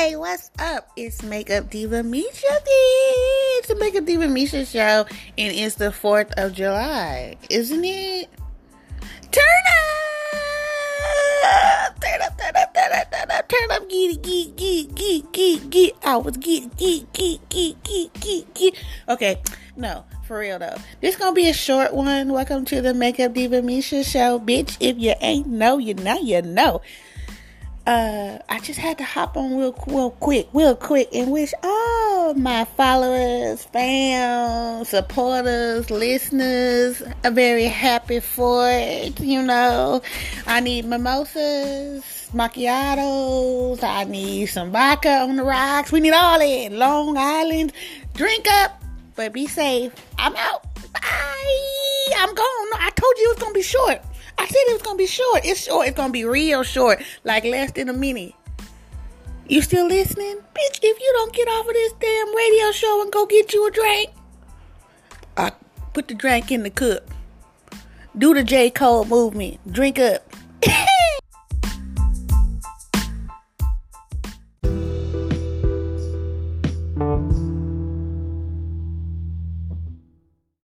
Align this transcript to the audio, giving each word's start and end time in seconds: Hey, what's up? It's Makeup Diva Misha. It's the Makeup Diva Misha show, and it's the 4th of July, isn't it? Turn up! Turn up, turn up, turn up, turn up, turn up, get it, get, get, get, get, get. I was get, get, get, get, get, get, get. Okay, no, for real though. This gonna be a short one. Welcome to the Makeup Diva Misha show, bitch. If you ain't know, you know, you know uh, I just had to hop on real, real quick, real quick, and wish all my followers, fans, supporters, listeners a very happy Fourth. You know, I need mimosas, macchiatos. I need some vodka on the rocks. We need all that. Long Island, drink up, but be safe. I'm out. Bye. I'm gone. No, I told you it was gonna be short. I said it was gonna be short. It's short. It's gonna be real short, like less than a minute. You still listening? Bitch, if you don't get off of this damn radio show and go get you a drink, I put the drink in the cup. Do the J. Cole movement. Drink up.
Hey, 0.00 0.16
what's 0.16 0.50
up? 0.58 0.88
It's 0.96 1.22
Makeup 1.22 1.68
Diva 1.68 2.02
Misha. 2.02 2.46
It's 2.64 3.68
the 3.68 3.74
Makeup 3.74 4.06
Diva 4.06 4.28
Misha 4.28 4.64
show, 4.64 5.04
and 5.36 5.54
it's 5.54 5.74
the 5.74 5.90
4th 5.90 6.32
of 6.38 6.54
July, 6.54 7.36
isn't 7.50 7.84
it? 7.84 8.30
Turn 9.30 9.44
up! 11.84 12.00
Turn 12.00 12.22
up, 12.22 12.38
turn 12.38 12.56
up, 12.56 12.72
turn 12.74 12.92
up, 12.94 13.12
turn 13.12 13.30
up, 13.30 13.46
turn 13.46 13.70
up, 13.72 13.90
get 13.90 14.16
it, 14.16 14.22
get, 14.22 14.56
get, 14.56 14.94
get, 14.94 15.32
get, 15.34 15.68
get. 15.68 15.94
I 16.02 16.16
was 16.16 16.38
get, 16.38 16.74
get, 16.78 17.12
get, 17.12 17.46
get, 17.50 17.82
get, 17.82 18.14
get, 18.14 18.54
get. 18.54 18.74
Okay, 19.06 19.42
no, 19.76 20.06
for 20.26 20.38
real 20.38 20.58
though. 20.58 20.78
This 21.02 21.16
gonna 21.16 21.34
be 21.34 21.50
a 21.50 21.52
short 21.52 21.92
one. 21.92 22.32
Welcome 22.32 22.64
to 22.64 22.80
the 22.80 22.94
Makeup 22.94 23.34
Diva 23.34 23.60
Misha 23.60 24.02
show, 24.02 24.40
bitch. 24.40 24.78
If 24.80 24.96
you 24.98 25.12
ain't 25.20 25.46
know, 25.46 25.76
you 25.76 25.92
know, 25.92 26.18
you 26.18 26.40
know 26.40 26.80
uh, 27.90 28.38
I 28.48 28.60
just 28.60 28.78
had 28.78 28.98
to 28.98 29.04
hop 29.04 29.36
on 29.36 29.56
real, 29.56 29.74
real 29.88 30.12
quick, 30.12 30.48
real 30.52 30.76
quick, 30.76 31.08
and 31.12 31.32
wish 31.32 31.52
all 31.64 32.34
my 32.34 32.64
followers, 32.64 33.64
fans, 33.64 34.88
supporters, 34.88 35.90
listeners 35.90 37.02
a 37.24 37.32
very 37.32 37.64
happy 37.64 38.20
Fourth. 38.20 39.18
You 39.18 39.42
know, 39.42 40.02
I 40.46 40.60
need 40.60 40.84
mimosas, 40.84 42.30
macchiatos. 42.32 43.82
I 43.82 44.04
need 44.04 44.46
some 44.46 44.70
vodka 44.70 45.22
on 45.22 45.34
the 45.34 45.42
rocks. 45.42 45.90
We 45.90 45.98
need 45.98 46.12
all 46.12 46.38
that. 46.38 46.70
Long 46.70 47.16
Island, 47.16 47.72
drink 48.14 48.46
up, 48.48 48.80
but 49.16 49.32
be 49.32 49.48
safe. 49.48 49.92
I'm 50.16 50.36
out. 50.36 50.62
Bye. 50.92 51.69
I'm 52.16 52.34
gone. 52.34 52.70
No, 52.70 52.76
I 52.78 52.90
told 52.94 53.14
you 53.18 53.30
it 53.30 53.36
was 53.36 53.42
gonna 53.42 53.54
be 53.54 53.62
short. 53.62 54.00
I 54.38 54.46
said 54.46 54.56
it 54.68 54.72
was 54.72 54.82
gonna 54.82 54.98
be 54.98 55.06
short. 55.06 55.42
It's 55.44 55.60
short. 55.64 55.88
It's 55.88 55.96
gonna 55.96 56.12
be 56.12 56.24
real 56.24 56.62
short, 56.62 57.02
like 57.24 57.44
less 57.44 57.72
than 57.72 57.88
a 57.88 57.92
minute. 57.92 58.34
You 59.48 59.62
still 59.62 59.86
listening? 59.86 60.36
Bitch, 60.36 60.78
if 60.82 61.00
you 61.00 61.12
don't 61.16 61.32
get 61.32 61.48
off 61.48 61.66
of 61.66 61.72
this 61.72 61.92
damn 62.00 62.36
radio 62.36 62.70
show 62.72 63.02
and 63.02 63.12
go 63.12 63.26
get 63.26 63.52
you 63.52 63.66
a 63.66 63.70
drink, 63.70 64.10
I 65.36 65.52
put 65.92 66.08
the 66.08 66.14
drink 66.14 66.52
in 66.52 66.62
the 66.62 66.70
cup. 66.70 67.10
Do 68.16 68.34
the 68.34 68.44
J. 68.44 68.70
Cole 68.70 69.04
movement. 69.04 69.58
Drink 69.72 69.98
up. 69.98 70.22